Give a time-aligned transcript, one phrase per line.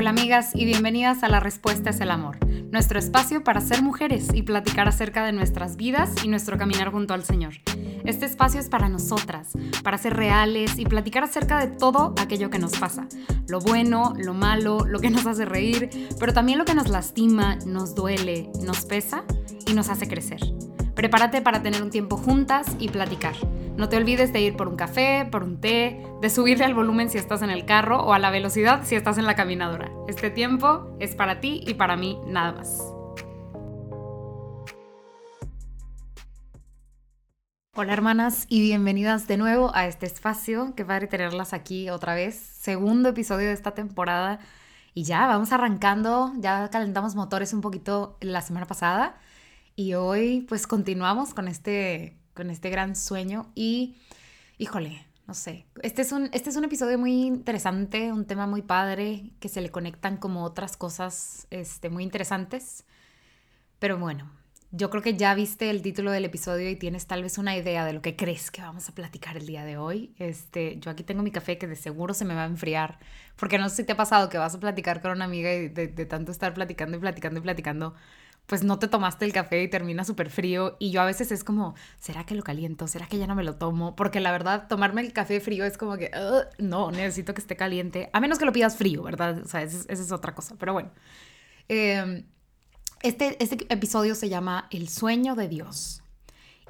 [0.00, 2.38] Hola amigas y bienvenidas a La Respuesta es el Amor,
[2.70, 7.14] nuestro espacio para ser mujeres y platicar acerca de nuestras vidas y nuestro caminar junto
[7.14, 7.54] al Señor.
[8.04, 12.60] Este espacio es para nosotras, para ser reales y platicar acerca de todo aquello que
[12.60, 13.08] nos pasa,
[13.48, 17.56] lo bueno, lo malo, lo que nos hace reír, pero también lo que nos lastima,
[17.66, 19.24] nos duele, nos pesa
[19.66, 20.38] y nos hace crecer.
[20.94, 23.34] Prepárate para tener un tiempo juntas y platicar.
[23.78, 27.10] No te olvides de ir por un café, por un té, de subirle al volumen
[27.10, 29.88] si estás en el carro o a la velocidad si estás en la caminadora.
[30.08, 32.82] Este tiempo es para ti y para mí nada más.
[37.76, 40.72] Hola hermanas y bienvenidas de nuevo a este espacio.
[40.74, 42.34] Qué padre tenerlas aquí otra vez.
[42.34, 44.40] Segundo episodio de esta temporada.
[44.92, 46.32] Y ya, vamos arrancando.
[46.38, 49.20] Ya calentamos motores un poquito la semana pasada.
[49.76, 53.96] Y hoy pues continuamos con este, con este gran sueño y,
[54.58, 58.62] híjole, no sé, este es, un, este es un episodio muy interesante, un tema muy
[58.62, 62.84] padre, que se le conectan como otras cosas este, muy interesantes.
[63.80, 64.30] Pero bueno,
[64.70, 67.84] yo creo que ya viste el título del episodio y tienes tal vez una idea
[67.84, 70.14] de lo que crees que vamos a platicar el día de hoy.
[70.20, 73.00] Este, yo aquí tengo mi café que de seguro se me va a enfriar,
[73.34, 75.68] porque no sé si te ha pasado que vas a platicar con una amiga y
[75.68, 77.96] de, de tanto estar platicando y platicando y platicando,
[78.48, 80.76] pues no te tomaste el café y termina súper frío.
[80.78, 82.88] Y yo a veces es como, ¿será que lo caliento?
[82.88, 83.94] ¿Será que ya no me lo tomo?
[83.94, 86.10] Porque la verdad, tomarme el café frío es como que,
[86.56, 88.08] no, necesito que esté caliente.
[88.14, 89.42] A menos que lo pidas frío, ¿verdad?
[89.44, 90.56] O sea, esa, es otra cosa.
[90.58, 90.90] Pero bueno.
[91.68, 92.24] Em,
[93.02, 96.02] este, este episodio se llama El sueño de Dios.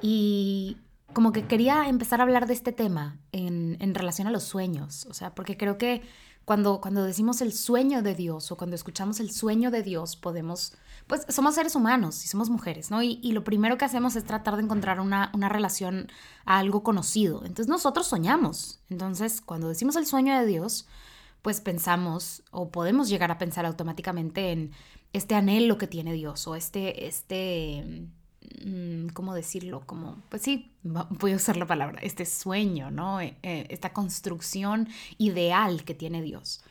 [0.01, 0.75] Y
[1.13, 5.05] como que quería empezar a hablar de este tema en, en relación a los sueños.
[5.09, 6.01] O sea, porque creo que
[6.49, 10.73] cuando, cuando decimos el sueño de Dios o cuando escuchamos el sueño de Dios, podemos
[11.05, 13.03] pues somos seres humanos y somos mujeres, ¿no?
[13.03, 16.07] Y, lo primero que hacemos es tratar de encontrar una, relación
[16.45, 17.41] a algo conocido.
[17.41, 18.79] Entonces nosotros soñamos.
[18.89, 20.87] Entonces cuando decimos el sueño de Dios,
[21.43, 24.71] pues pensamos o podemos llegar a pensar automáticamente en
[25.13, 28.07] este anhelo que tiene Dios o este, este,
[29.13, 29.83] ¿cómo decirlo?
[29.85, 33.21] Como, pues sí, voy a usar la palabra, este sueño, ¿no?
[33.21, 36.61] Eh, eh, esta construcción ideal que tiene Dios.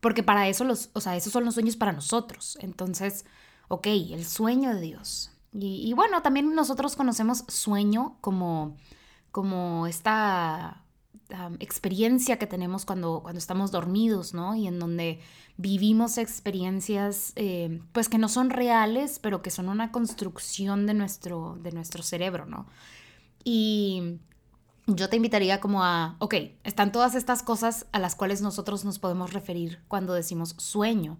[0.00, 2.58] Porque para eso los, o sea, esos son los sueños para nosotros.
[2.60, 3.24] Entonces,
[3.68, 5.32] ok, el sueño de Dios.
[5.52, 8.76] Y, bueno, también nosotros conocemos sueño como,
[9.30, 10.84] como esta
[11.58, 14.54] experiencia que tenemos cuando, cuando estamos dormidos, ¿no?
[14.54, 15.20] Y en donde
[15.56, 21.58] vivimos experiencias eh, pues que no son reales, pero que son una construcción de nuestro,
[21.62, 22.66] de nuestro cerebro, ¿no?
[23.42, 24.18] Y
[24.86, 28.98] yo te invitaría como a, ok, están todas estas cosas a las cuales nosotros nos
[28.98, 31.18] podemos referir cuando decimos sueño.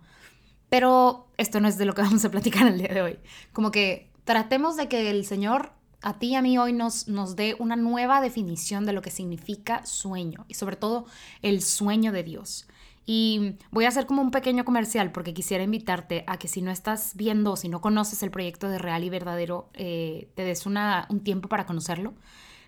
[0.69, 3.19] Pero esto no es de lo que vamos a platicar el día de hoy.
[3.53, 5.73] Como que tratemos de que el Señor
[6.06, 9.11] a ti y a mí hoy nos, nos dé una nueva definición de lo que
[9.11, 11.06] significa sueño y sobre todo
[11.43, 12.69] el sueño de Dios.
[13.05, 16.71] Y voy a hacer como un pequeño comercial porque quisiera invitarte a que si no
[16.71, 20.65] estás viendo o si no conoces el proyecto de Real y Verdadero, eh, te des
[20.65, 22.15] una, un tiempo para conocerlo.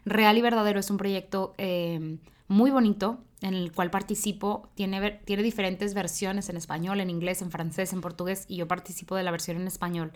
[0.04, 2.18] Real y Verdadero es un proyecto eh,
[2.48, 4.68] muy bonito en el cual participo.
[4.74, 9.16] Tiene, tiene diferentes versiones en español, en inglés, en francés, en portugués y yo participo
[9.16, 10.12] de la versión en español,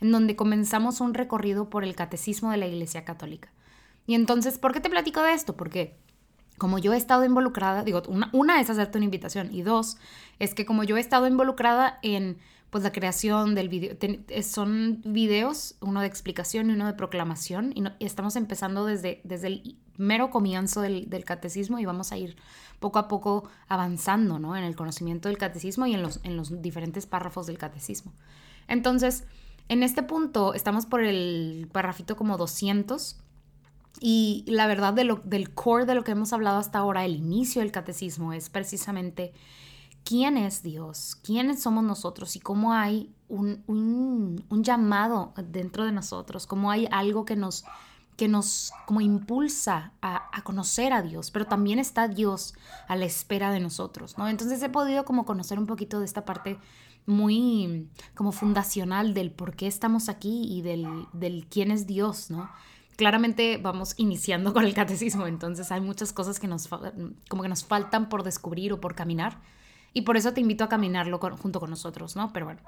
[0.00, 3.52] en donde comenzamos un recorrido por el catecismo de la Iglesia Católica.
[4.06, 5.56] Y entonces, ¿por qué te platico de esto?
[5.56, 5.96] Porque
[6.58, 9.96] como yo he estado involucrada, digo, una, una es hacerte una invitación y dos,
[10.38, 12.38] es que como yo he estado involucrada en
[12.74, 13.96] pues la creación del video.
[14.42, 19.76] son videos, uno de explicación y uno de proclamación, y, estamos empezando desde, desde el
[19.96, 22.34] mero comienzo del, catecismo y vamos a ir
[22.80, 24.56] poco a poco avanzando ¿no?
[24.56, 28.12] en el conocimiento del catecismo y en los, en los diferentes párrafos del catecismo.
[28.66, 29.22] Entonces,
[29.68, 33.20] en este punto estamos por el párrafito como 200
[34.00, 37.14] y la verdad de lo, del core de lo que hemos hablado hasta ahora, el
[37.14, 39.32] inicio del catecismo, es precisamente
[40.04, 46.70] quién es Dios, quiénes somos nosotros y cómo hay un, llamado dentro de nosotros, cómo
[46.70, 47.64] hay algo que nos,
[48.16, 52.54] que nos como impulsa a, conocer a Dios, pero también está Dios
[52.86, 54.28] a la espera de nosotros, ¿no?
[54.28, 56.58] Entonces he podido como conocer un poquito de esta parte
[57.06, 62.50] muy como fundacional del por qué estamos aquí y del, del quién es Dios, ¿no?
[62.96, 67.64] Claramente vamos iniciando con el catecismo, entonces hay muchas cosas que nos, como que nos
[67.64, 69.40] faltan por descubrir o por caminar,
[69.94, 72.32] y por eso te invito a caminarlo junto con nosotros, ¿no?
[72.32, 72.60] Pero bueno,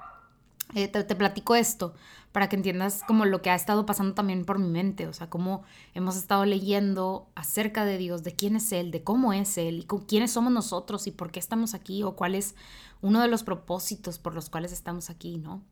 [0.75, 1.93] eh, te, platico esto
[2.31, 5.29] para que entiendas como lo que ha estado pasando también por mi mente, o sea,
[5.29, 5.63] cómo
[5.93, 9.83] hemos estado leyendo acerca de Dios, de quién es Él, de cómo es Él, y
[9.83, 12.55] con quiénes somos nosotros y por qué estamos aquí, o cuál es
[13.01, 15.63] uno de los propósitos por los cuales estamos aquí, ¿no?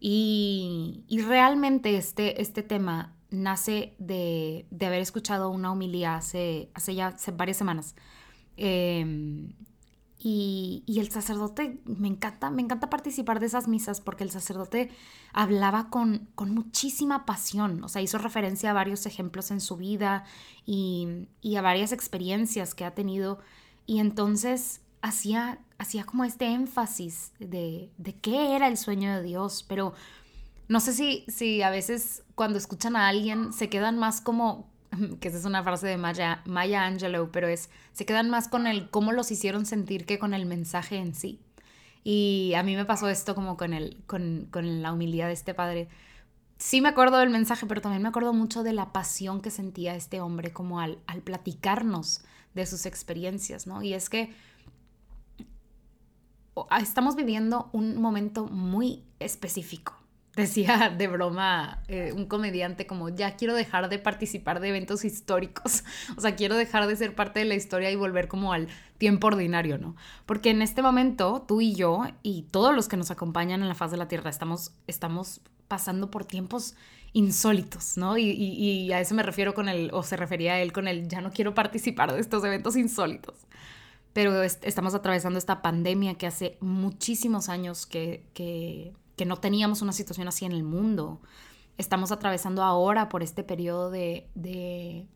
[0.00, 7.58] Y, realmente este, este tema nace de, haber escuchado una homilía hace, hace ya varias
[7.58, 7.94] semanas.
[8.56, 9.50] Eh,
[10.22, 14.90] Y, el sacerdote, me encanta, me encanta participar de esas misas porque el sacerdote
[15.32, 20.24] hablaba con, con muchísima pasión, o sea, hizo referencia a varios ejemplos en su vida
[20.66, 23.38] y, y a varias experiencias que ha tenido.
[23.86, 29.64] Y entonces hacía, hacía como este énfasis de, de qué era el sueño de Dios,
[29.66, 29.94] pero
[30.68, 34.69] no sé si, si a veces cuando escuchan a alguien se quedan más como,
[35.20, 38.66] que esa es una frase de Maya, Maya Angelou, pero es, se quedan más con
[38.66, 41.40] el cómo los hicieron sentir que con el mensaje en sí.
[42.02, 45.54] Y a mí me pasó esto como con, el, con, con la humildad de este
[45.54, 45.88] padre.
[46.58, 49.94] Sí me acuerdo del mensaje, pero también me acuerdo mucho de la pasión que sentía
[49.94, 52.22] este hombre como al, al platicarnos
[52.54, 53.82] de sus experiencias, ¿no?
[53.82, 54.34] Y es que
[56.80, 59.99] estamos viviendo un momento muy específico
[60.36, 65.84] decía de broma eh, un comediante como ya quiero dejar de participar de eventos históricos,
[66.16, 68.68] o sea, quiero dejar de ser parte de la historia y volver como al
[68.98, 69.96] tiempo ordinario, ¿no?
[70.26, 73.74] Porque en este momento tú y yo y todos los que nos acompañan en la
[73.74, 76.74] faz de la Tierra estamos, estamos pasando por tiempos
[77.12, 78.18] insólitos, ¿no?
[78.18, 81.08] Y, y a eso me refiero con el, o se refería a él con el,
[81.08, 83.46] ya no quiero participar de estos eventos insólitos
[84.12, 89.92] pero estamos atravesando esta pandemia que hace muchísimos años que, que, que no teníamos una
[89.92, 91.20] situación así en el mundo.
[91.76, 95.06] Estamos atravesando ahora por este periodo de, de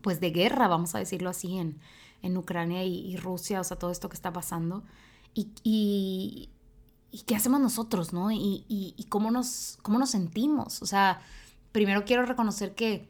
[0.00, 1.78] pues de guerra, vamos a decirlo así, en,
[2.22, 4.84] en Ucrania y, Rusia, o sea, todo esto que está pasando.
[5.34, 6.48] Y, y,
[7.26, 8.30] qué hacemos nosotros, ¿no?
[8.32, 10.80] Y, cómo, nos, cómo nos sentimos.
[10.80, 11.20] O sea,
[11.72, 13.06] primero quiero reconocer que,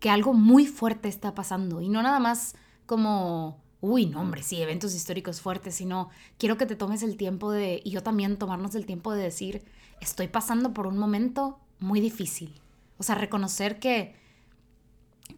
[0.00, 4.62] que algo muy fuerte está pasando y no nada más como uy, no, hombre, sí,
[4.62, 6.08] eventos históricos fuertes, sino
[6.38, 9.64] quiero que te tomes el tiempo de, y yo también tomarnos el tiempo de decir,
[10.00, 12.54] estoy pasando por un momento muy difícil.
[12.98, 14.14] O sea, reconocer que,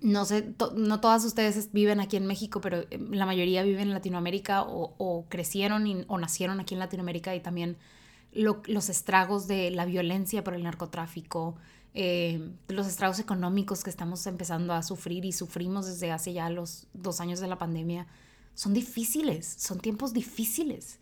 [0.03, 3.95] no sé, no todas ustedes viven aquí en México, pero eh, la mayoría viven en
[3.95, 7.79] Latinoamérica o, crecieron o nacieron aquí en Latinoamérica y también
[8.33, 11.55] los estragos de la violencia por el narcotráfico,
[11.95, 16.89] eh, los estragos económicos que estamos empezando a sufrir y sufrimos desde hace ya los
[16.93, 18.07] dos años de la pandemia
[18.55, 20.99] son difíciles, son tiempos difíciles.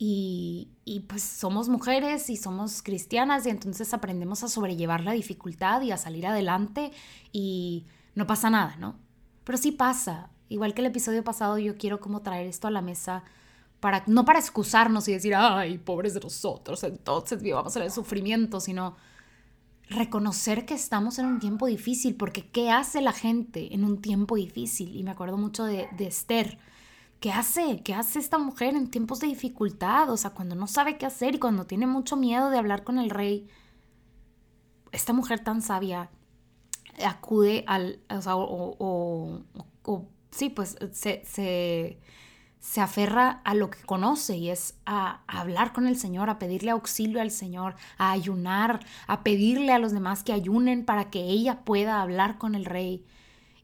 [0.00, 0.68] Y,
[1.08, 5.96] pues somos mujeres y somos cristianas y entonces aprendemos a sobrellevar la dificultad y a
[5.96, 6.92] salir adelante
[7.32, 7.84] y
[8.14, 8.96] no pasa nada, ¿no?
[9.42, 10.30] Pero sí pasa.
[10.48, 13.24] Igual que el episodio pasado, yo quiero como traer esto a la mesa
[13.80, 18.60] para, no para excusarnos y decir, ay, pobres de nosotros, entonces vivamos en el sufrimiento,
[18.60, 18.96] sino
[19.90, 24.36] reconocer que estamos en un tiempo difícil, porque ¿qué hace la gente en un tiempo
[24.36, 24.96] difícil?
[24.96, 26.58] Y me acuerdo mucho de, de Esther
[27.20, 27.82] ¿Qué hace?
[27.82, 30.08] ¿Qué hace esta mujer en tiempos de dificultad?
[30.10, 32.98] O sea, cuando no sabe qué hacer y cuando tiene mucho miedo de hablar con
[32.98, 33.48] el rey.
[34.92, 36.10] Esta mujer tan sabia
[37.04, 39.42] acude al, o sea, o,
[39.84, 41.98] o, sí, pues se, se,
[42.58, 46.38] se, aferra a lo que conoce y es a, a, hablar con el Señor, a
[46.38, 51.20] pedirle auxilio al Señor, a ayunar, a pedirle a los demás que ayunen para que
[51.20, 53.04] ella pueda hablar con el rey.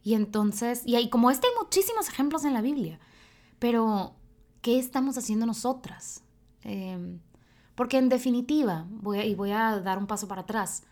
[0.03, 2.99] Y entonces, y ahí como este hay muchísimos ejemplos en la Biblia.
[3.65, 4.13] Pero,
[4.61, 6.23] ¿qué estamos haciendo nosotras?
[6.65, 7.21] Em,
[7.75, 10.83] porque en definitiva, voy y voy a dar un paso para atrás,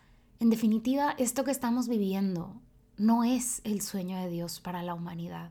[0.41, 2.63] en definitiva, esto que estamos viviendo
[2.97, 5.51] no es el sueño de Dios para la humanidad.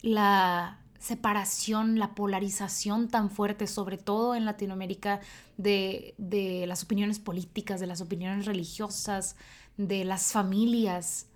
[0.00, 5.20] La separación, la polarización tan fuerte, sobre todo en Latinoamérica,
[5.58, 9.36] de las opiniones políticas, de las opiniones religiosas,
[9.76, 11.26] de las familias,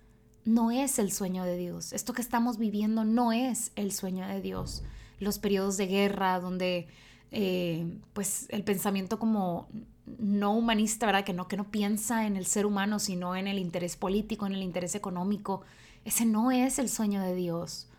[0.47, 1.91] no es el sueño de Dios.
[1.91, 4.81] Esto que estamos viviendo no es el sueño de Dios.
[5.19, 6.87] Los periodos de guerra donde
[7.31, 9.67] eh, pues el pensamiento como
[10.05, 11.25] no humanista, ¿verdad?
[11.25, 14.53] Que no, que no piensa en el ser humano, sino en el interés político, en
[14.53, 15.63] el interés económico.
[16.05, 17.89] Ese no es el sueño de Dios.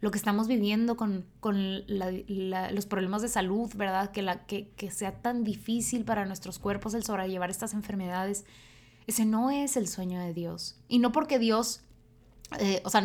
[0.00, 4.12] Lo que estamos viviendo con, los problemas de salud, ¿verdad?
[4.12, 8.44] Que, la, que, que sea tan difícil para nuestros cuerpos el sobrellevar estas enfermedades,
[9.08, 10.76] ese no es el sueño de Dios.
[10.86, 11.82] Y no porque Dios
[12.60, 13.02] eh, o sea,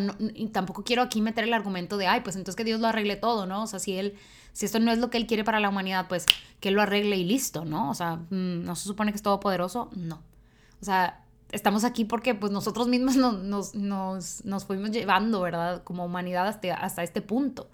[0.52, 3.48] tampoco quiero aquí meter el argumento de, ay, pues entonces que Dios lo arregle todo,
[3.48, 3.64] ¿no?
[3.64, 4.16] O sea, si él,
[4.54, 6.26] si esto no es lo que él quiere para la humanidad, pues
[6.60, 7.90] que él lo arregle y listo, ¿no?
[7.90, 9.90] O sea, mm, ¿no se supone que es todopoderoso?
[9.96, 10.22] No.
[10.80, 15.84] O sea, estamos aquí porque pues nosotros mismos nos, nos, nos, fuimos llevando, ¿verdad?
[15.84, 17.70] Como humanidad hasta este punto.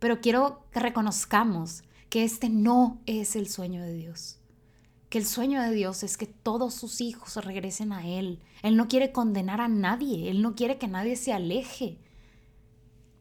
[0.00, 4.39] Pero quiero que reconozcamos que este no es el sueño de Dios
[5.10, 8.40] que el sueño de Dios es que todos sus hijos regresen a Él.
[8.62, 11.98] Él no quiere condenar a nadie, Él no quiere que nadie se aleje.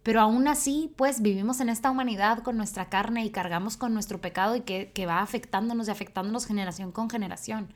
[0.03, 4.22] Pero aún así, pues vivimos en esta humanidad con nuestra carne y cargamos con nuestro
[4.22, 7.74] pecado y que, que va afectándonos y afectándonos generación con generación.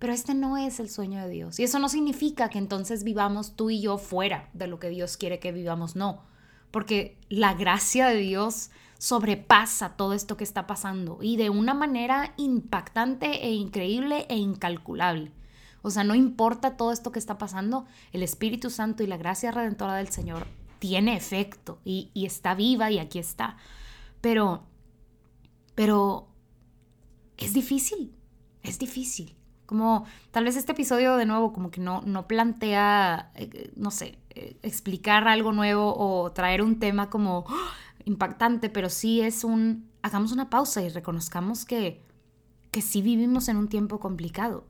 [0.00, 1.60] Pero este no es el sueño de Dios.
[1.60, 5.16] Y eso no significa que entonces vivamos tú y yo fuera de lo que Dios
[5.16, 6.24] quiere que vivamos, no.
[6.72, 12.34] porque la gracia de Dios sobrepasa todo esto que está pasando y de una manera
[12.36, 15.32] impactante e increíble e incalculable.
[15.82, 19.52] O sea, no importa todo esto que está pasando, el Espíritu Santo y la gracia
[19.52, 20.46] redentora del Señor
[20.80, 23.56] tiene efecto y, está viva y aquí está.
[24.20, 24.64] Pero,
[25.76, 26.28] pero
[27.36, 28.12] es difícil,
[28.62, 29.36] es difícil.
[29.66, 34.18] Como tal vez este episodio de nuevo como que no, no plantea, eh, no sé,
[34.30, 37.70] eh, explicar algo nuevo o traer un tema como ¡ah!
[38.08, 42.02] Impactante, pero sí es un, hagamos una pausa y reconozcamos que,
[42.70, 44.66] que sí vivimos en un tiempo complicado,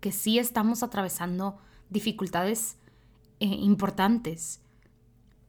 [0.00, 2.76] que sí estamos atravesando dificultades
[3.38, 4.60] eh, importantes,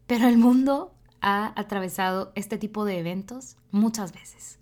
[0.08, 4.60] pero el mundo ha atravesado este tipo de eventos muchas veces.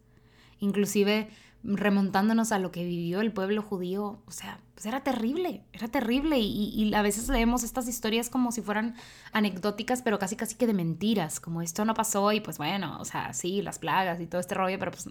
[0.60, 1.30] Inclusive
[1.64, 6.40] remontándonos a lo que vivió el pueblo judío, o sea, pues era terrible, era terrible
[6.40, 8.96] y, a veces leemos estas historias como si fueran
[9.34, 13.06] anecdóticas, pero casi casi que de mentiras, como esto no pasó y pues bueno, o
[13.06, 15.10] sea, sí, las plagas y todo este rollo, pero pues,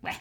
[0.00, 0.18] bueno,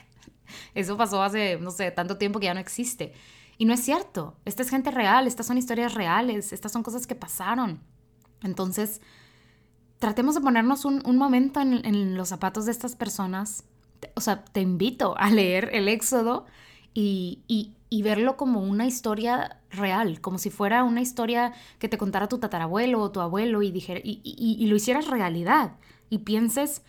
[0.73, 3.13] eso pasó hace, no sé, tanto tiempo que ya no existe.
[3.59, 7.05] Y no es cierto, esta es gente real, estas son historias reales, estas son cosas
[7.05, 7.81] que pasaron.
[8.41, 9.01] Entonces,
[9.99, 13.65] tratemos de ponernos un, momento en, en los zapatos de estas personas
[14.15, 16.45] o sea, te invito a leer el Éxodo
[16.93, 22.39] y, verlo como una historia real, como si fuera una historia que te contara tu
[22.39, 25.73] tatarabuelo o tu abuelo y, y, lo hicieras realidad.
[26.09, 26.81] Y pienses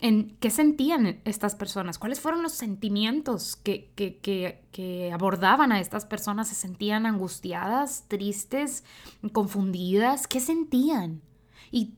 [0.00, 6.48] en qué sentían estas personas, cuáles fueron los sentimientos que, que, abordaban a estas personas,
[6.48, 8.84] se sentían angustiadas, tristes,
[9.32, 11.22] confundidas, qué sentían.
[11.70, 11.94] Y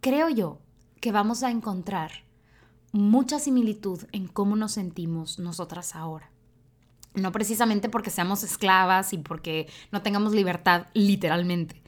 [0.00, 0.60] creo yo
[1.00, 2.10] que vamos a encontrar
[2.92, 6.30] mucha similitud en cómo nos sentimos nosotras ahora.
[7.14, 11.82] No precisamente porque seamos esclavas y porque no tengamos libertad literalmente,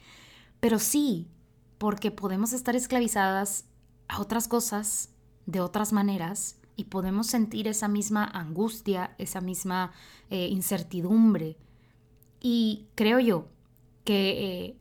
[0.59, 1.29] pero sí
[1.77, 3.65] porque podemos estar esclavizadas
[4.07, 5.09] a otras cosas
[5.45, 9.91] de otras maneras y podemos sentir esa misma angustia, esa misma
[10.29, 11.57] eh, incertidumbre.
[12.39, 13.47] Y creo yo
[14.03, 14.77] que eh,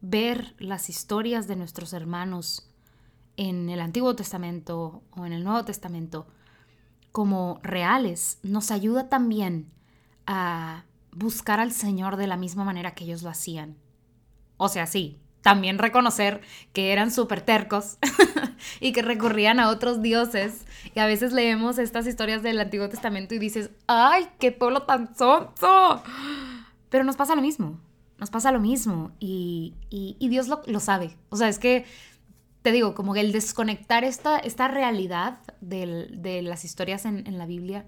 [0.00, 2.65] ver las historias de nuestros hermanos
[3.36, 6.26] en el Antiguo Testamento o en el Nuevo Testamento
[7.12, 9.70] como reales nos ayuda también
[10.26, 13.76] a buscar al Señor de la misma manera que ellos lo hacían.
[14.58, 17.98] O sea, sí, también reconocer que eran súper tercos
[18.80, 20.66] y que recurrían a otros dioses.
[20.94, 25.16] Y a veces leemos estas historias del Antiguo Testamento y dices, ¡ay, qué pueblo tan
[25.16, 26.02] sonso!
[26.90, 27.80] Pero nos pasa lo mismo,
[28.18, 29.74] nos pasa lo mismo y,
[30.18, 31.16] Dios lo, lo sabe.
[31.30, 31.86] O sea, es que
[32.66, 37.86] te digo, como que el desconectar esta, esta realidad de las historias en, la Biblia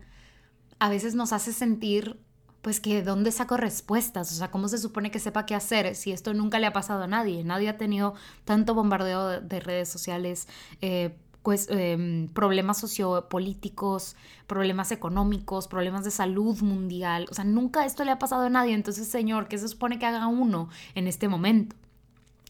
[0.78, 2.20] a veces nos hace sentir,
[2.62, 6.12] pues, que dónde saco respuestas, o sea, cómo se supone que sepa qué hacer si
[6.12, 10.47] esto nunca le ha pasado a nadie, nadie ha tenido tanto bombardeo de, redes sociales,
[10.80, 14.14] eh, pues, em, problemas sociopolíticos,
[14.47, 18.75] problemas económicos, problemas de salud mundial, o sea, nunca esto le ha pasado a nadie,
[18.75, 21.75] entonces, Señor, ¿qué se supone que haga uno en este momento?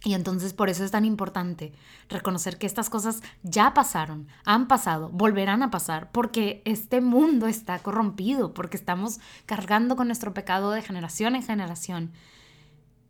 [0.04, 1.72] Y entonces por eso es tan importante
[2.08, 7.80] reconocer que estas cosas ya pasaron, han pasado, volverán a pasar, porque este mundo está
[7.80, 12.12] corrompido, porque estamos cargando con nuestro pecado de generación en generación.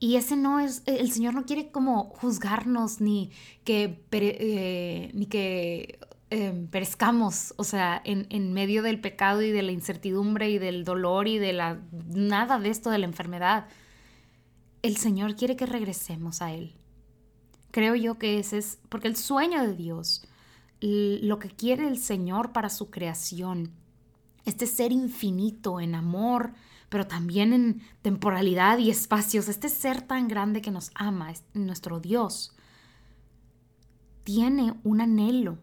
[0.01, 3.33] Y ese no es, el Señor no quiere como juzgarnos ni
[3.65, 5.99] que, eh, ni que
[6.31, 10.85] em, perezcamos, o sea, en, en, medio del pecado y de la incertidumbre y del
[10.85, 13.67] dolor y de la, nada de esto de la enfermedad
[14.83, 16.75] el Señor quiere que regresemos a Él.
[17.71, 20.25] Creo yo que ese es, porque el sueño de Dios,
[20.81, 23.73] lo que quiere el Señor para su creación,
[24.45, 26.53] este ser infinito en amor,
[26.89, 32.55] pero también en temporalidad y espacios, este ser tan grande que nos ama, nuestro Dios,
[34.25, 35.59] tiene un anhelo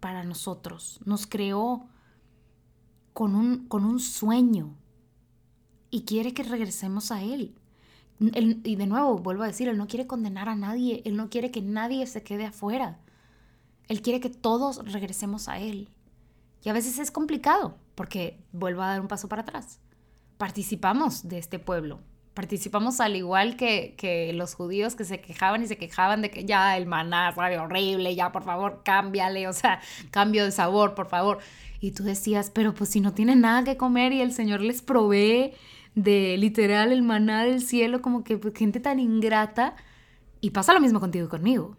[0.00, 1.88] para nosotros, nos creó
[3.12, 4.76] con un, con un sueño
[5.90, 7.54] y quiere que regresemos a Él
[8.18, 11.50] y de nuevo, vuelvo a decir, Él no quiere condenar a nadie, Él no quiere
[11.50, 12.98] que nadie se quede afuera.
[13.88, 15.90] Él quiere que todos regresemos a Él.
[16.64, 19.80] Y a veces es complicado, porque vuelvo a dar un paso para atrás.
[20.38, 22.00] Participamos de este pueblo.
[22.34, 26.44] Participamos al igual que, que los judíos que se quejaban y se quejaban de que
[26.44, 29.80] ya el maná sabe horrible, ya por favor cámbiale, o sea,
[30.10, 31.38] cambio de sabor, por favor.
[31.80, 34.82] Y tú decías, pero pues si no tienen nada que comer y el Señor les
[34.82, 35.52] provee
[35.96, 39.74] de literal el maná del cielo, como que pues, gente tan ingrata.
[40.40, 41.76] Y pasa lo mismo contigo y conmigo.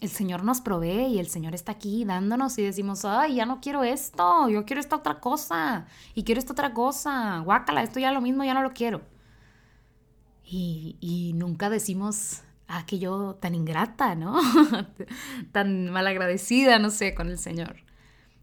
[0.00, 3.60] El Señor nos provee y el Señor está aquí dándonos y decimos, ay, ya no
[3.60, 8.12] quiero esto, yo quiero esta otra cosa y quiero esta otra cosa, guácala, esto ya
[8.12, 9.00] lo mismo, ya no lo quiero.
[10.44, 14.38] Y, y nunca decimos ah, que yo tan ingrata, ¿no?
[15.52, 17.76] tan malagradecida, no sé, con el Señor.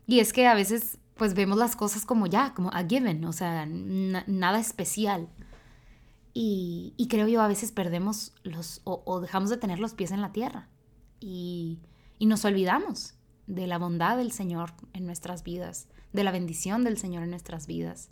[0.08, 3.34] Y es que a veces pues vemos las cosas como ya, como a given, o
[3.34, 5.30] sea, nada especial.
[6.34, 10.32] Y, creo yo a veces perdemos los, o, dejamos de tener los pies en la
[10.32, 10.70] tierra
[11.20, 11.80] y,
[12.20, 13.16] y nos olvidamos
[13.48, 17.68] de la bondad del Señor en nuestras vidas, de la bendición del Señor en nuestras
[17.68, 18.12] vidas.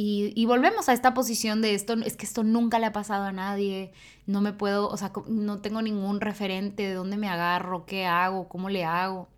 [0.00, 3.32] Y, volvemos a esta posición de esto, es que esto nunca le ha pasado a
[3.32, 3.90] nadie,
[4.26, 8.48] no me puedo, o sea, no tengo ningún referente de dónde me agarro, qué hago,
[8.48, 9.28] cómo le hago.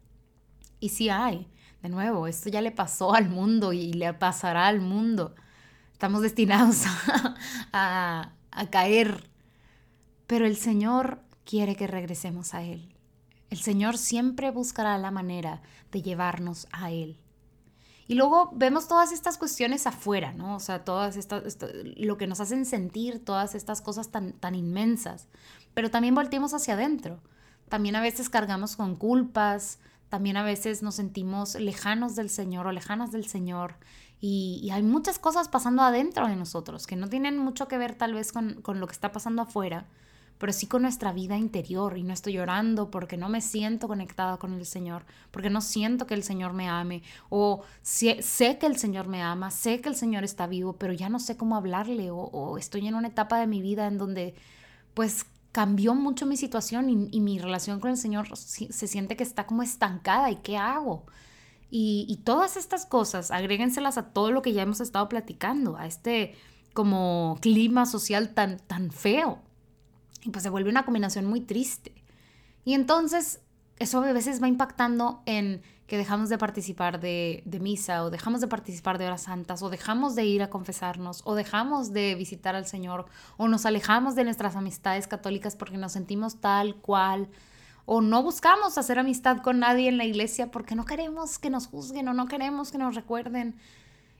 [0.79, 1.49] Y sí hay,
[1.83, 5.35] de nuevo, esto ya le pasó al mundo y le pasará al mundo.
[5.93, 6.85] Estamos destinados
[7.73, 9.29] a, a caer,
[10.27, 12.95] pero el Señor quiere que regresemos a Él.
[13.51, 17.19] El Señor siempre buscará la manera de llevarnos a Él.
[18.11, 20.57] Y luego vemos todas estas cuestiones afuera, ¿no?
[20.57, 21.45] O sea, todas estas,
[21.97, 25.29] lo que nos hacen sentir, todas estas cosas tan, tan inmensas.
[25.75, 27.21] Pero también volteamos hacia adentro.
[27.69, 29.79] También a veces cargamos con culpas,
[30.11, 33.77] también a veces nos sentimos lejanos del Señor o lejanas del Señor.
[34.21, 38.13] Y, hay muchas cosas pasando adentro de nosotros que no tienen mucho que ver tal
[38.13, 39.87] vez con, con lo que está pasando afuera,
[40.37, 44.37] pero sí con nuestra vida interior y no estoy llorando porque no me siento conectada
[44.39, 48.19] con el Señor, porque no siento que el Señor me ame o sé,
[48.59, 51.37] que el Señor me ama, sé que el Señor está vivo, pero ya no sé
[51.37, 54.35] cómo hablarle o, estoy en una etapa de mi vida en donde
[54.95, 59.47] pues cambió mucho mi situación y, mi relación con el Señor se siente que está
[59.47, 61.07] como estancada y qué hago.
[61.71, 66.35] Y, todas estas cosas, agréguenselas a todo lo que ya hemos estado platicando, a este
[66.73, 69.43] como clima social tan, tan feo
[70.23, 71.93] y pues se vuelve una combinación muy triste.
[72.65, 73.41] Y entonces
[73.81, 78.47] eso a veces va impactando en que dejamos de participar de, misa o dejamos de
[78.47, 82.67] participar de horas santas o dejamos de ir a confesarnos o dejamos de visitar al
[82.67, 83.07] Señor
[83.39, 87.29] o nos alejamos de nuestras amistades católicas porque nos sentimos tal cual
[87.87, 91.67] o no buscamos hacer amistad con nadie en la iglesia porque no queremos que nos
[91.67, 93.57] juzguen o no queremos que nos recuerden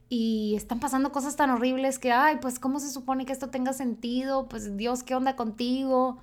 [0.09, 3.73] y están pasando cosas tan horribles que, ay, pues ¿cómo se supone que esto tenga
[3.75, 4.49] sentido?
[4.49, 6.19] Pues Dios, ¿qué onda contigo?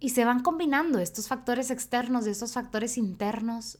[0.00, 3.78] Y se van combinando estos factores externos y estos factores internos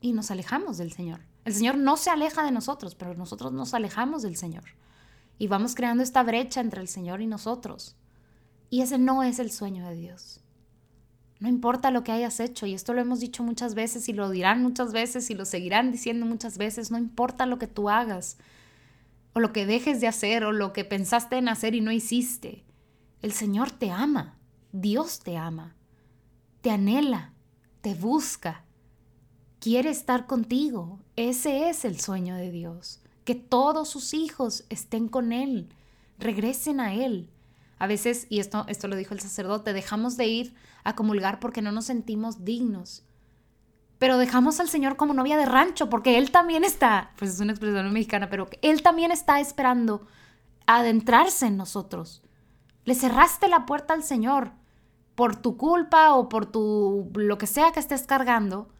[0.00, 1.20] y nos alejamos del Señor.
[1.44, 4.64] El Señor no se aleja de nosotros, pero nosotros nos alejamos del Señor.
[5.38, 7.96] Y vamos creando esta brecha entre el Señor y nosotros.
[8.68, 10.40] Y ese no es el sueño de Dios.
[11.40, 14.28] No importa lo que hayas hecho, y esto lo hemos dicho muchas veces y lo
[14.28, 18.36] dirán muchas veces y lo seguirán diciendo muchas veces, no importa lo que tú hagas,
[19.32, 22.64] o lo que dejes de hacer, o lo que pensaste en hacer y no hiciste.
[23.22, 24.38] El Señor te ama,
[24.72, 25.74] Dios te ama,
[26.60, 27.32] te anhela,
[27.80, 28.64] te busca,
[29.58, 31.00] quiere estar contigo.
[31.16, 35.68] Ese es el sueño de Dios, que todos sus hijos estén con Él,
[36.18, 37.30] regresen a Él.
[37.78, 40.54] A veces, y esto, esto lo dijo el sacerdote, dejamos de ir
[40.84, 43.04] a comulgar porque no nos sentimos dignos.
[43.98, 47.52] Pero dejamos al Señor como novia de rancho porque Él también está, pues es una
[47.52, 50.06] expresión mexicana, pero Él también está esperando
[50.66, 52.22] adentrarse en nosotros.
[52.84, 54.52] Le cerraste la puerta al Señor
[55.20, 58.70] por tu culpa o por tu lo que sea que estés cargando,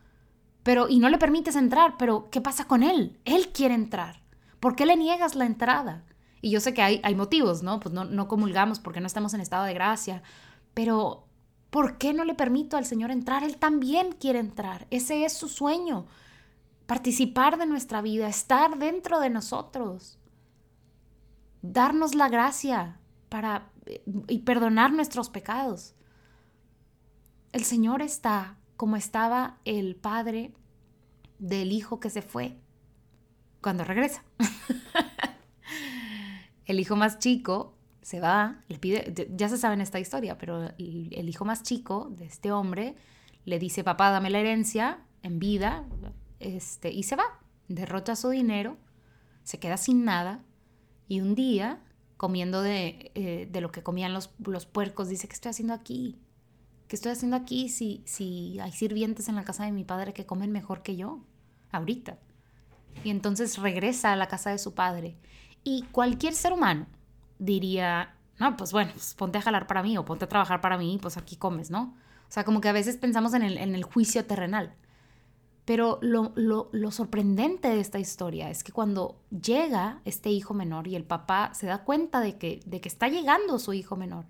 [0.63, 3.21] pero y no le permites entrar, pero ¿qué pasa con él?
[3.27, 4.23] Él quiere entrar.
[4.59, 6.03] ¿Por qué le niegas la entrada?
[6.41, 7.79] Y yo sé que hay, hay motivos, ¿no?
[7.79, 10.23] Pues no, no comulgamos porque no estamos en estado de gracia,
[10.73, 11.27] pero
[11.69, 13.45] ¿por qué no le permito al Señor entrar?
[13.45, 14.87] Él también quiere entrar.
[14.89, 16.07] Ese es su sueño.
[16.87, 20.19] Participar de nuestra vida, estar dentro de nosotros.
[21.61, 22.99] Darnos la gracia
[23.29, 23.71] para
[24.27, 25.97] y perdonar nuestros pecados.
[27.53, 30.53] El Señor está como estaba el padre
[31.39, 32.57] del hijo que se fue
[33.61, 34.25] cuando regresa.
[36.67, 40.71] El hijo más chico se va, le pide, ya se sabe en esta historia, pero
[40.79, 42.95] el, hijo más chico de este hombre
[43.45, 45.85] le dice, papá, dame la herencia en vida,
[46.39, 47.25] este, y se va,
[47.67, 48.77] derrocha su dinero,
[49.43, 50.45] se queda sin nada,
[51.09, 51.83] y un día,
[52.17, 56.21] comiendo de, eh, de lo que comían los, los, puercos, dice, ¿qué estoy haciendo aquí?
[56.91, 60.27] ¿Qué estoy haciendo aquí si, si hay sirvientes en la casa de mi padre que
[60.27, 61.21] comen mejor que yo?
[61.71, 62.19] Ahorita.
[63.05, 65.17] Y entonces regresa a la casa de su padre
[65.63, 66.89] y cualquier ser humano
[67.39, 70.79] diría, no, pues bueno, pues ponte a jalar para mí o ponte a trabajar para
[70.79, 71.95] mí, pues aquí comes, ¿no?
[72.29, 74.75] O sea, como que a veces pensamos en el, en el juicio terrenal.
[75.67, 80.89] Pero lo, lo, lo, sorprendente de esta historia es que cuando llega este hijo menor
[80.89, 84.27] y el papá se da cuenta de que, de que está llegando su hijo menor,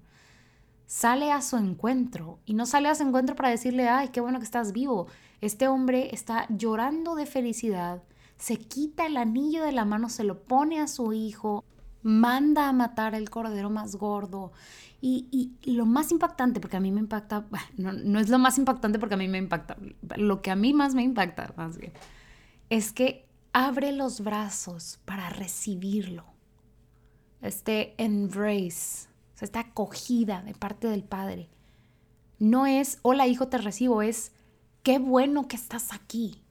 [0.90, 4.38] sale a su encuentro y no sale a su encuentro para decirle, ay, qué bueno
[4.38, 5.06] que estás vivo.
[5.40, 8.02] Este hombre está llorando de felicidad
[8.36, 11.62] se quita el anillo de la mano, se lo pone a su hijo
[12.02, 14.52] manda a matar el cordero más gordo.
[15.02, 17.46] Y, lo más impactante, porque a mí me impacta,
[17.78, 19.76] no, no, es lo más impactante porque a mí me impacta,
[20.16, 21.92] lo que a mí más me impacta, más bien,
[22.68, 26.24] es que abre los brazos para recibirlo.
[27.40, 29.08] Este embrace,
[29.44, 31.50] esta acogida de parte del Padre.
[32.38, 34.32] No es, hola hijo, te recibo, es,
[34.82, 36.42] qué bueno que estás aquí.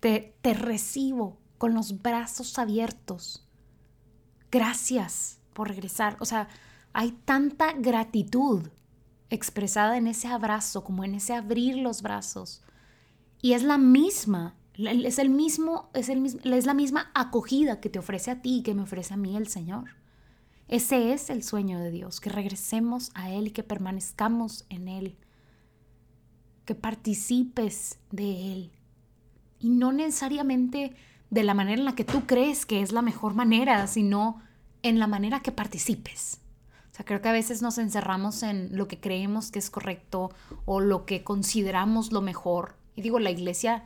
[0.00, 3.48] Te, te recibo con los brazos abiertos
[4.50, 6.16] gracias por regresar.
[6.20, 6.48] O sea,
[6.92, 8.68] hay tanta gratitud
[9.30, 12.62] expresada en ese abrazo como en ese abrir los brazos.
[13.40, 17.98] Y es la misma, es el mismo, es, el es la misma acogida que te
[17.98, 19.90] ofrece a ti y que me ofrece a mí el Señor.
[20.68, 25.16] Ese es el sueño de Dios, que regresemos a Él y que permanezcamos en Él,
[26.66, 28.72] que participes de Él.
[29.58, 30.94] Y no necesariamente
[31.30, 34.42] de la manera en la que tú crees que es la mejor manera, sino
[34.82, 36.40] en la manera que participes.
[36.92, 40.30] O sea, creo que a veces nos encerramos en lo que creemos que es correcto
[40.66, 42.76] o lo que consideramos lo mejor.
[42.94, 43.84] Y digo, la iglesia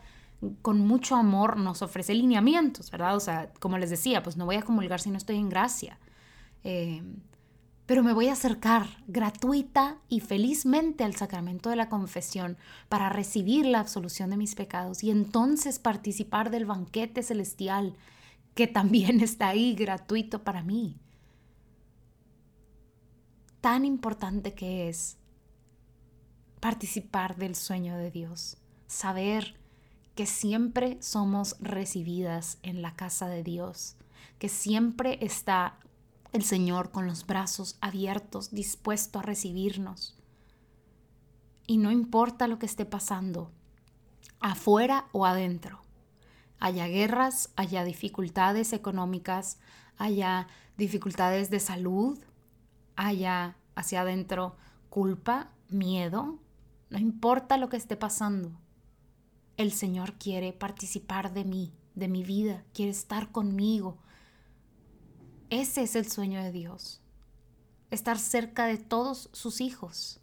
[0.62, 3.14] con mucho amor nos ofrece lineamientos, ¿verdad?
[3.16, 5.98] O sea, como les decía, pues no voy a comulgar si no estoy en gracia.
[6.64, 7.02] Eh,
[7.86, 12.56] pero me voy a acercar gratuita y felizmente al sacramento de la confesión
[12.88, 17.94] para recibir la absolución de mis pecados y entonces participar del banquete celestial
[18.54, 20.96] que también está ahí gratuito para mí.
[23.60, 25.18] Tan importante que es
[26.60, 29.56] participar del sueño de Dios, saber
[30.14, 33.96] que siempre somos recibidas en la casa de Dios,
[34.38, 35.78] que siempre está
[36.32, 40.16] el Señor con los brazos abiertos, dispuesto a recibirnos.
[41.66, 43.50] Y no importa lo que esté pasando,
[44.40, 45.82] afuera o adentro,
[46.58, 49.58] haya guerras, haya dificultades económicas,
[49.98, 52.18] haya dificultades de salud,
[52.96, 54.56] haya hacia adentro
[54.90, 56.38] culpa, miedo,
[56.90, 58.52] no importa lo que esté pasando,
[59.56, 63.98] el Señor quiere participar de mí, de mi vida, quiere estar conmigo,
[65.52, 67.02] ese es el sueño de Dios,
[67.90, 70.18] estar cerca de todos sus hijos.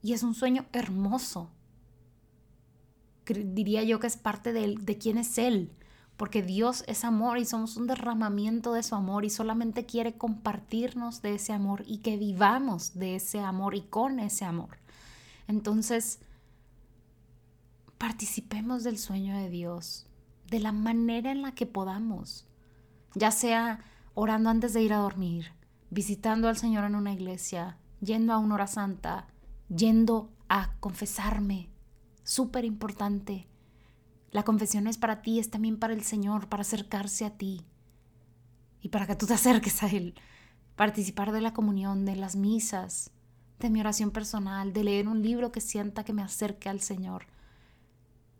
[0.00, 1.50] Y es un sueño hermoso.
[3.26, 5.74] Diría yo que es parte de, de quién es Él,
[6.16, 11.20] porque Dios es amor y somos un derramamiento de su amor y solamente quiere compartirnos
[11.20, 14.78] de ese amor y que vivamos de ese amor y con ese amor.
[15.48, 16.18] Entonces,
[17.98, 20.06] participemos del sueño de Dios
[20.48, 22.46] de la manera en la que podamos
[23.14, 23.80] ya sea
[24.14, 25.52] orando antes de ir a dormir,
[25.90, 29.26] visitando al Señor en una iglesia, yendo a una hora santa,
[29.68, 31.70] yendo a confesarme.
[32.24, 33.48] Súper importante.
[34.30, 37.66] La confesión es para ti, es también para el Señor, para acercarse a ti
[38.80, 40.14] y para que tú te acerques a Él.
[40.76, 43.10] Participar de la comunión, de las misas,
[43.58, 47.26] de mi oración personal, de leer un libro que sienta que me acerque al Señor.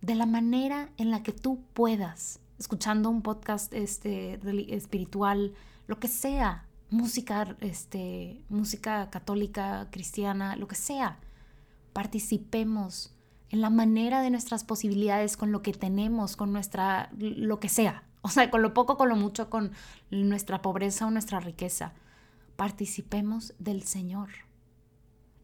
[0.01, 4.39] De la manera en la que tú puedas escuchando un podcast este,
[4.73, 5.53] espiritual,
[5.89, 11.19] lo que sea, música, este, música católica, cristiana, lo que sea.
[11.93, 13.17] Participemos
[13.51, 18.05] en la manera de nuestras posibilidades, con lo que tenemos, con nuestra, lo que sea.
[18.21, 19.73] O sea, con lo poco, con lo mucho, con
[20.11, 21.95] nuestra pobreza o nuestra riqueza.
[22.55, 24.29] Participemos del Señor.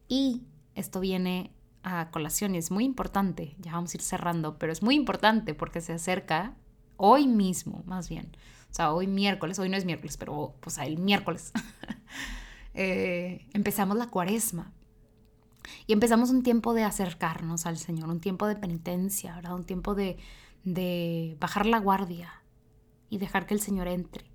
[0.07, 1.51] Y esto viene
[1.83, 5.53] a colación y es muy importante, ya vamos a ir cerrando, pero es muy importante
[5.53, 6.55] porque se acerca
[6.99, 8.35] hoy mismo, más bien.
[8.69, 11.51] O sea, hoy miércoles, hoy no es miércoles, pero pues el miércoles,
[12.75, 14.71] eh, empezamos la cuaresma.
[15.87, 19.55] Y empezamos un tiempo de acercarnos al Señor, un tiempo de penitencia, ¿verdad?
[19.55, 20.17] Un tiempo de,
[20.63, 22.43] de bajar la guardia
[23.09, 24.25] y dejar que el Señor entre.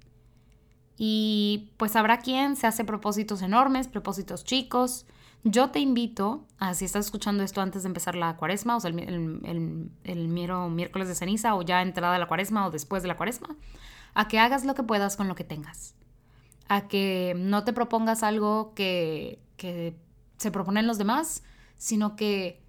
[0.97, 5.07] Y pues habrá quien se hace propósitos enormes, propósitos chicos,
[5.45, 8.91] yo te invito, a, si estás escuchando esto antes de empezar la cuaresma, o sea,
[8.91, 13.55] el, el, miércoles de ceniza, o ya entrada la cuaresma, o después de la cuaresma,
[14.15, 15.95] a que hagas lo que puedas con lo que tengas.
[16.69, 19.95] A que no te propongas algo que, que
[20.39, 21.43] se proponen los demás,
[21.77, 22.63] sino que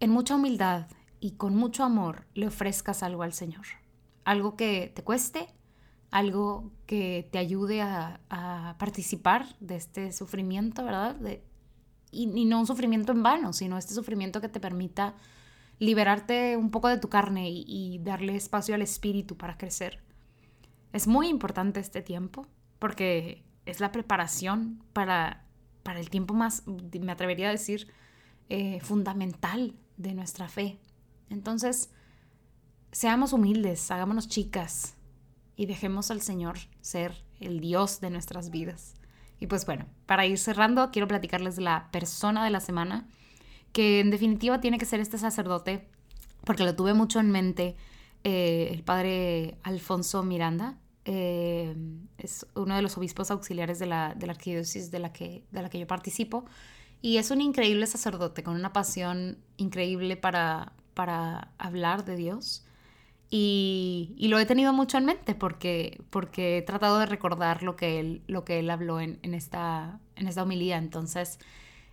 [0.00, 0.86] en mucha humildad
[1.20, 3.66] y con mucho amor le ofrezcas algo al Señor.
[4.24, 5.48] Algo que te cueste,
[6.10, 11.16] algo que te ayude a, a participar de este sufrimiento, ¿verdad?
[12.14, 15.14] Y, no un sufrimiento en vano, sino este sufrimiento que te permita
[15.78, 20.02] liberarte un poco de tu carne y, darle espacio al espíritu para crecer.
[20.92, 22.46] Es muy importante este tiempo
[22.78, 25.44] porque es la preparación para,
[25.82, 27.88] para el tiempo más, me atrevería a decir,
[28.48, 30.78] eh, fundamental de nuestra fe.
[31.30, 31.90] Entonces,
[32.92, 34.96] seamos humildes, hagámonos chicas,
[35.56, 38.94] y dejemos al Señor ser el Dios de nuestras vidas.
[39.40, 43.06] Y pues bueno, para ir cerrando, quiero platicarles la persona de la semana,
[43.72, 45.88] que en definitiva tiene que ser este sacerdote,
[46.44, 47.76] porque lo tuve mucho en mente,
[48.22, 50.78] eh, el padre Alfonso Miranda.
[51.04, 51.74] Eh,
[52.16, 55.62] es uno de los obispos auxiliares de la, de la arquidiócesis de la, que, de
[55.62, 56.46] la que yo participo.
[57.02, 62.64] Y es un increíble sacerdote con una pasión increíble para, para hablar de Dios.
[63.36, 67.98] Y, lo he tenido mucho en mente porque, porque he tratado de recordar lo que
[67.98, 70.76] él, lo que él habló en, esta, en esta homilía.
[70.76, 71.40] Entonces,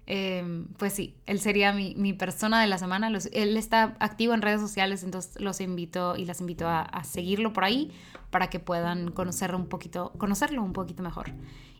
[0.06, 3.08] em, pues sí, él sería mi, persona de la semana.
[3.08, 7.54] él está activo en redes sociales, entonces los invito y las invito a, a, seguirlo
[7.54, 7.89] por ahí
[8.30, 11.32] para que puedan conocerlo un poquito, conocerlo un poquito mejor.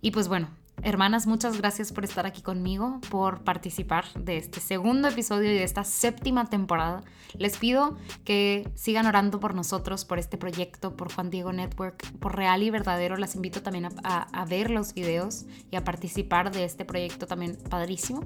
[0.02, 0.50] Y pues bueno,
[0.84, 5.63] Hermanas, muchas gracias por estar aquí conmigo, por participar de este segundo episodio y de
[5.63, 7.04] esta séptima temporada.
[7.38, 12.36] Les pido que sigan orando por nosotros, por este proyecto, por Juan Diego Network, por
[12.36, 13.15] Real y Verdadero.
[13.15, 18.26] Las invito también a, ver los videos y a participar de este proyecto también padrísimo.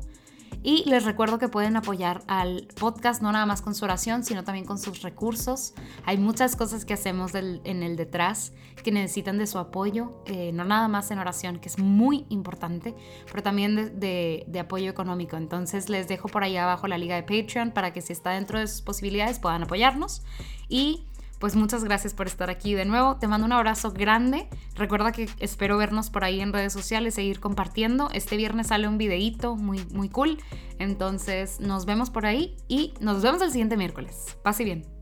[0.64, 4.44] Y les recuerdo que pueden apoyar al podcast no nada más con su oración, sino
[4.44, 5.76] también con sus recursos.
[6.06, 8.52] Hay muchas cosas que hacemos en el detrás
[8.84, 12.96] que necesitan de su apoyo, eh, no nada más en oración, que es muy importante,
[13.30, 15.38] pero también de, de apoyo económico.
[15.38, 18.60] Entonces les dejo por ahí abajo la liga de Patreon para que si está dentro
[18.60, 20.24] de sus posibilidades puedan apoyarnos.
[20.68, 21.06] Y
[21.40, 23.18] pues muchas gracias por estar aquí de nuevo.
[23.18, 24.48] Te mando un abrazo grande.
[24.76, 28.10] Recuerda que espero vernos por ahí en redes sociales, seguir compartiendo.
[28.14, 30.38] Este viernes sale un videíto muy, muy cool.
[30.80, 34.38] Entonces nos vemos por ahí y nos vemos el siguiente miércoles.
[34.44, 34.95] Pase bien.